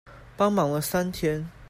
[0.35, 1.47] 幫忙了三天